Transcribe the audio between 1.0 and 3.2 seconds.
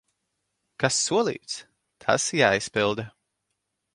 solīts, tas jāizpilda.